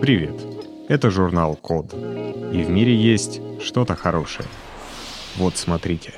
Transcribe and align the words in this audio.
Привет! 0.00 0.34
Это 0.88 1.10
журнал 1.10 1.56
Код. 1.56 1.92
И 1.92 2.62
в 2.62 2.70
мире 2.70 2.96
есть 2.96 3.38
что-то 3.60 3.94
хорошее. 3.94 4.48
Вот 5.36 5.58
смотрите. 5.58 6.14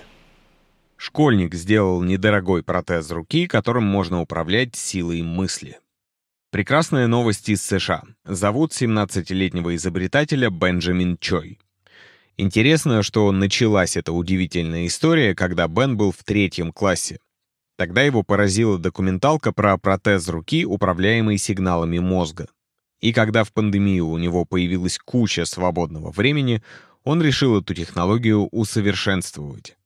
Школьник 0.96 1.52
сделал 1.54 2.00
недорогой 2.00 2.62
протез 2.62 3.10
руки, 3.10 3.48
которым 3.48 3.82
можно 3.82 4.20
управлять 4.20 4.76
силой 4.76 5.22
мысли. 5.22 5.80
Прекрасная 6.52 7.08
новость 7.08 7.48
из 7.48 7.60
США. 7.60 8.04
Зовут 8.24 8.70
17-летнего 8.70 9.74
изобретателя 9.74 10.48
Бенджамин 10.48 11.18
Чой. 11.18 11.58
Интересно, 12.36 13.02
что 13.02 13.32
началась 13.32 13.96
эта 13.96 14.12
удивительная 14.12 14.86
история, 14.86 15.34
когда 15.34 15.66
Бен 15.66 15.96
был 15.96 16.12
в 16.12 16.22
третьем 16.22 16.72
классе. 16.72 17.18
Тогда 17.76 18.02
его 18.02 18.22
поразила 18.22 18.78
документалка 18.78 19.50
про 19.50 19.76
протез 19.76 20.28
руки, 20.28 20.64
управляемый 20.64 21.36
сигналами 21.36 21.98
мозга. 21.98 22.46
И 23.02 23.12
когда 23.12 23.42
в 23.42 23.52
пандемию 23.52 24.06
у 24.06 24.16
него 24.16 24.44
появилась 24.44 24.96
куча 24.96 25.44
свободного 25.44 26.12
времени, 26.12 26.62
он 27.04 27.20
решил 27.20 27.60
эту 27.60 27.74
технологию 27.74 28.46
усовершенствовать. 28.46 29.76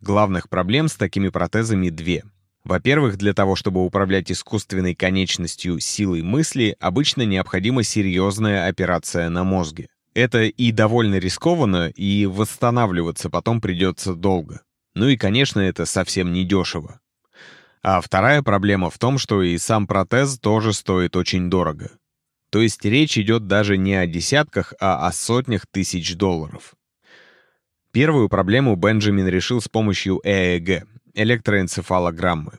Главных 0.00 0.48
проблем 0.48 0.88
с 0.88 0.94
такими 0.94 1.28
протезами 1.28 1.90
две. 1.90 2.24
Во-первых, 2.62 3.16
для 3.16 3.34
того, 3.34 3.56
чтобы 3.56 3.84
управлять 3.84 4.30
искусственной 4.30 4.94
конечностью 4.94 5.80
силой 5.80 6.22
мысли, 6.22 6.76
обычно 6.78 7.22
необходима 7.22 7.82
серьезная 7.82 8.68
операция 8.68 9.28
на 9.28 9.42
мозге. 9.42 9.88
Это 10.14 10.44
и 10.44 10.70
довольно 10.70 11.16
рискованно, 11.16 11.88
и 11.88 12.26
восстанавливаться 12.26 13.28
потом 13.28 13.60
придется 13.60 14.14
долго. 14.14 14.62
Ну 14.94 15.08
и, 15.08 15.16
конечно, 15.16 15.60
это 15.60 15.84
совсем 15.84 16.32
не 16.32 16.44
дешево. 16.44 17.00
А 17.82 18.00
вторая 18.00 18.42
проблема 18.42 18.90
в 18.90 18.98
том, 18.98 19.18
что 19.18 19.42
и 19.42 19.58
сам 19.58 19.86
протез 19.86 20.38
тоже 20.38 20.72
стоит 20.72 21.16
очень 21.16 21.50
дорого. 21.50 21.90
То 22.56 22.62
есть 22.62 22.82
речь 22.86 23.18
идет 23.18 23.46
даже 23.46 23.76
не 23.76 23.94
о 23.96 24.06
десятках, 24.06 24.72
а 24.80 25.06
о 25.06 25.12
сотнях 25.12 25.66
тысяч 25.70 26.16
долларов. 26.16 26.74
Первую 27.92 28.30
проблему 28.30 28.76
Бенджамин 28.76 29.28
решил 29.28 29.60
с 29.60 29.68
помощью 29.68 30.22
ЭЭГ— 30.24 30.86
электроэнцефалограммы. 31.14 32.52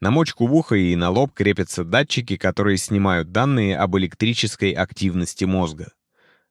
На 0.00 0.10
мочку 0.10 0.48
в 0.48 0.54
ухо 0.56 0.74
и 0.74 0.96
на 0.96 1.10
лоб 1.10 1.34
крепятся 1.34 1.84
датчики, 1.84 2.36
которые 2.36 2.78
снимают 2.78 3.30
данные 3.30 3.78
об 3.78 3.96
электрической 3.96 4.72
активности 4.72 5.44
мозга. 5.44 5.92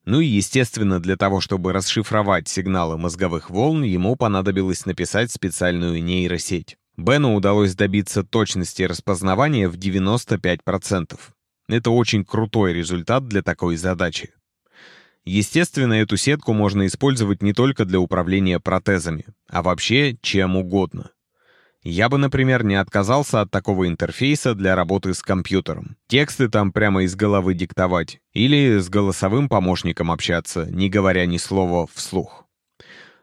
Ну 0.06 0.22
и, 0.22 0.26
естественно, 0.26 1.02
для 1.02 1.18
того, 1.18 1.42
чтобы 1.42 1.74
расшифровать 1.74 2.48
сигналы 2.48 2.98
мозговых 2.98 3.50
волн, 3.50 3.84
ему 3.84 4.16
понадобилось 4.16 4.86
написать 4.86 5.30
специальную 5.30 6.02
нейросеть. 6.02 6.78
Бену 6.96 7.36
удалось 7.36 7.76
добиться 7.76 8.24
точности 8.24 8.84
распознавания 8.84 9.68
в 9.68 9.76
95%. 9.76 11.20
Это 11.68 11.92
очень 11.92 12.24
крутой 12.24 12.74
результат 12.74 13.28
для 13.28 13.42
такой 13.42 13.76
задачи. 13.76 14.34
Естественно, 15.26 15.94
эту 15.94 16.16
сетку 16.16 16.54
можно 16.54 16.88
использовать 16.88 17.44
не 17.44 17.52
только 17.52 17.84
для 17.84 18.00
управления 18.00 18.62
протезами, 18.62 19.26
а 19.50 19.62
вообще 19.62 20.16
чем 20.22 20.56
угодно. 20.56 21.12
Я 21.84 22.10
бы, 22.10 22.18
например, 22.18 22.64
не 22.64 22.76
отказался 22.76 23.42
от 23.42 23.52
такого 23.52 23.88
интерфейса 23.88 24.56
для 24.56 24.76
работы 24.76 25.14
с 25.14 25.22
компьютером. 25.22 25.98
Тексты 26.08 26.50
там 26.50 26.72
прямо 26.72 27.04
из 27.04 27.16
головы 27.16 27.54
диктовать 27.54 28.20
или 28.34 28.80
с 28.80 28.90
голосовым 28.90 29.50
помощником 29.50 30.12
общаться, 30.12 30.66
не 30.70 30.90
говоря 30.90 31.26
ни 31.26 31.38
слова 31.38 31.88
вслух. 31.94 32.46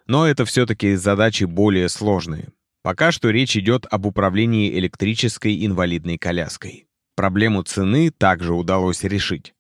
Но 0.06 0.26
это 0.26 0.44
все-таки 0.44 0.94
задачи 0.96 1.44
более 1.44 1.88
сложные. 1.88 2.48
Пока 2.82 3.12
что 3.12 3.30
речь 3.30 3.56
идет 3.56 3.86
об 3.90 4.04
управлении 4.04 4.78
электрической 4.78 5.64
инвалидной 5.64 6.18
коляской. 6.18 6.86
Проблему 7.14 7.62
цены 7.62 8.10
также 8.10 8.54
удалось 8.54 9.04
решить. 9.04 9.54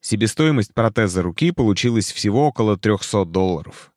Себестоимость 0.00 0.72
протеза 0.72 1.22
руки 1.22 1.50
получилась 1.50 2.12
всего 2.12 2.48
около 2.48 2.76
300 2.76 3.24
долларов. 3.24 3.92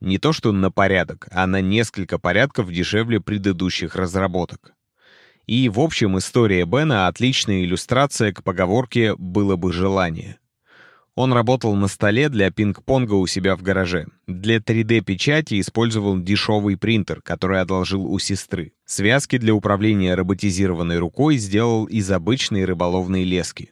Не 0.00 0.18
то 0.18 0.32
что 0.32 0.52
на 0.52 0.70
порядок, 0.70 1.26
а 1.30 1.46
на 1.46 1.60
несколько 1.60 2.18
порядков 2.18 2.70
дешевле 2.70 3.20
предыдущих 3.20 3.96
разработок. 3.96 4.74
И, 5.46 5.68
в 5.68 5.80
общем, 5.80 6.18
история 6.18 6.64
Бена— 6.64 7.06
отличная 7.08 7.64
иллюстрация 7.64 8.32
к 8.32 8.42
поговорке 8.42 9.14
«было 9.16 9.56
бы 9.56 9.72
желание». 9.72 10.38
Он 11.16 11.32
работал 11.32 11.76
на 11.76 11.86
столе 11.86 12.28
для 12.28 12.50
пинг-понга 12.50 13.14
у 13.14 13.26
себя 13.28 13.54
в 13.54 13.62
гараже. 13.62 14.06
Для 14.26 14.56
3D-печати 14.56 15.60
использовал 15.60 16.18
дешевый 16.18 16.76
принтер, 16.76 17.22
который 17.22 17.60
одолжил 17.60 18.04
у 18.04 18.18
сестры. 18.18 18.72
Связки 18.84 19.38
для 19.38 19.54
управления 19.54 20.16
роботизированной 20.16 20.98
рукой 20.98 21.36
сделал 21.36 21.84
из 21.84 22.10
обычной 22.10 22.64
рыболовной 22.64 23.22
лески. 23.22 23.70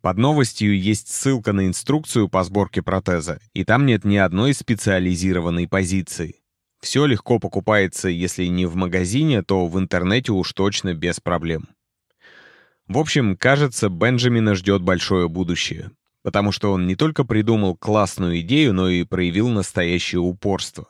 Под 0.00 0.18
новостью 0.18 0.76
есть 0.76 1.08
ссылка 1.08 1.52
на 1.52 1.66
инструкцию 1.66 2.28
по 2.28 2.42
сборке 2.42 2.82
протеза, 2.82 3.38
и 3.52 3.64
там 3.64 3.86
нет 3.86 4.04
ни 4.04 4.16
одной 4.16 4.52
специализированной 4.52 5.68
позиции. 5.68 6.36
Все 6.80 7.06
легко 7.06 7.38
покупается, 7.38 8.08
если 8.08 8.46
не 8.46 8.66
в 8.66 8.74
магазине, 8.74 9.42
то 9.42 9.66
в 9.66 9.78
интернете 9.78 10.32
уж 10.32 10.52
точно 10.52 10.94
без 10.94 11.20
проблем. 11.20 11.68
В 12.88 12.98
общем, 12.98 13.36
кажется, 13.36 13.88
Бенджамина 13.88 14.54
ждет 14.54 14.82
большое 14.82 15.28
будущее 15.28 15.90
потому 16.22 16.52
что 16.52 16.72
он 16.72 16.86
не 16.86 16.96
только 16.96 17.24
придумал 17.24 17.76
классную 17.76 18.40
идею, 18.40 18.74
но 18.74 18.88
и 18.88 19.04
проявил 19.04 19.48
настоящее 19.48 20.20
упорство. 20.20 20.88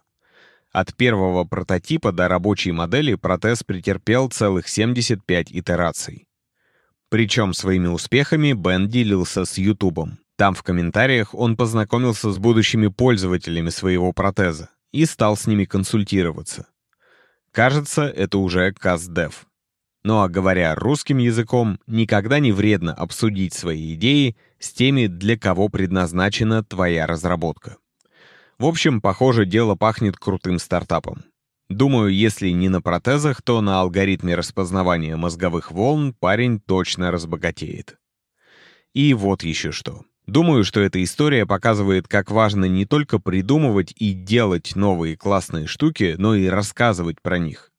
От 0.72 0.94
первого 0.94 1.44
прототипа 1.44 2.12
до 2.12 2.28
рабочей 2.28 2.72
модели 2.72 3.14
протез 3.14 3.62
претерпел 3.64 4.28
целых 4.28 4.68
75 4.68 5.50
итераций. 5.50 6.26
Причем 7.08 7.54
своими 7.54 7.86
успехами 7.86 8.52
Бен 8.52 8.88
делился 8.88 9.44
с 9.44 9.56
Ютубом. 9.56 10.18
Там 10.36 10.54
в 10.54 10.62
комментариях 10.62 11.34
он 11.34 11.56
познакомился 11.56 12.30
с 12.30 12.38
будущими 12.38 12.88
пользователями 12.88 13.70
своего 13.70 14.12
протеза 14.12 14.70
и 14.92 15.04
стал 15.04 15.36
с 15.36 15.46
ними 15.46 15.64
консультироваться. 15.64 16.66
Кажется, 17.50 18.02
это 18.02 18.38
уже 18.38 18.72
КАЗДЕВ. 18.72 19.47
Ну 20.04 20.20
а 20.20 20.28
говоря 20.28 20.74
русским 20.74 21.18
языком, 21.18 21.78
никогда 21.86 22.38
не 22.38 22.52
вредно 22.52 22.94
обсудить 22.94 23.54
свои 23.54 23.94
идеи 23.94 24.36
с 24.58 24.72
теми, 24.72 25.06
для 25.06 25.38
кого 25.38 25.68
предназначена 25.68 26.64
твоя 26.64 27.06
разработка. 27.06 27.76
В 28.58 28.66
общем, 28.66 29.00
похоже, 29.00 29.44
дело 29.44 29.74
пахнет 29.74 30.16
крутым 30.16 30.58
стартапом. 30.58 31.24
Думаю, 31.68 32.14
если 32.14 32.48
не 32.48 32.68
на 32.68 32.80
протезах, 32.80 33.42
то 33.42 33.60
на 33.60 33.80
алгоритме 33.80 34.34
распознавания 34.34 35.16
мозговых 35.16 35.70
волн 35.70 36.14
парень 36.14 36.60
точно 36.60 37.10
разбогатеет. 37.10 37.98
И 38.94 39.12
вот 39.12 39.42
еще 39.42 39.70
что. 39.70 40.04
Думаю, 40.26 40.64
что 40.64 40.80
эта 40.80 41.02
история 41.02 41.46
показывает, 41.46 42.08
как 42.08 42.30
важно 42.30 42.64
не 42.64 42.84
только 42.84 43.18
придумывать 43.18 43.94
и 43.96 44.12
делать 44.12 44.76
новые 44.76 45.16
классные 45.16 45.66
штуки, 45.66 46.16
но 46.18 46.34
и 46.34 46.46
рассказывать 46.46 47.20
про 47.22 47.38
них. 47.38 47.70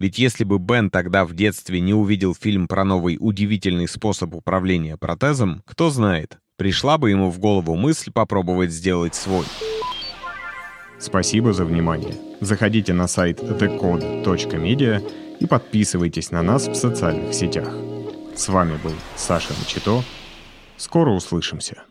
Ведь 0.00 0.18
если 0.18 0.44
бы 0.44 0.58
Бен 0.58 0.90
тогда 0.90 1.26
в 1.26 1.34
детстве 1.34 1.78
не 1.78 1.92
увидел 1.92 2.34
фильм 2.34 2.66
про 2.66 2.84
новый 2.84 3.18
удивительный 3.20 3.86
способ 3.86 4.34
управления 4.34 4.96
протезом, 4.96 5.62
кто 5.66 5.90
знает, 5.90 6.38
пришла 6.56 6.96
бы 6.96 7.10
ему 7.10 7.30
в 7.30 7.38
голову 7.38 7.76
мысль 7.76 8.10
попробовать 8.10 8.72
сделать 8.72 9.14
свой. 9.14 9.44
Спасибо 10.98 11.52
за 11.52 11.66
внимание. 11.66 12.14
Заходите 12.40 12.94
на 12.94 13.06
сайт 13.08 13.40
thecode.media 13.40 15.02
и 15.38 15.46
подписывайтесь 15.46 16.30
на 16.30 16.40
нас 16.40 16.66
в 16.66 16.74
социальных 16.74 17.34
сетях. 17.34 17.74
С 18.34 18.48
вами 18.48 18.78
был 18.82 18.94
Саша 19.16 19.52
Начито. 19.58 20.02
Скоро 20.78 21.10
услышимся. 21.10 21.82